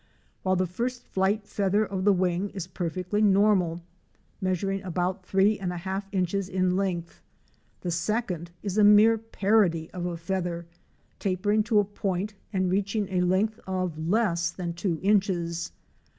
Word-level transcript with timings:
While 0.41 0.55
the 0.55 0.65
first 0.65 1.03
flight 1.05 1.45
feather 1.45 1.85
of 1.85 2.05
the 2.05 2.11
wing 2.11 2.49
is 2.55 2.65
perfectly 2.65 3.21
normal, 3.21 3.83
measuring 4.41 4.81
about 4.81 5.23
three 5.27 5.59
and 5.59 5.71
a 5.71 5.77
half 5.77 6.07
inches 6.11 6.49
in 6.49 6.75
length, 6.75 7.21
the 7.81 7.91
second 7.91 8.49
is 8.63 8.79
a 8.79 8.83
mere 8.83 9.19
parody 9.19 9.91
of 9.91 10.07
a 10.07 10.17
feather, 10.17 10.65
tapering 11.19 11.61
to 11.65 11.77
a 11.77 11.83
point 11.85 12.33
and 12.51 12.71
reaching 12.71 13.09
a 13.09 13.21
length 13.21 13.59
of 13.67 14.07
less 14.09 14.49
than 14.49 14.73
two 14.73 14.97
inches. 15.03 15.71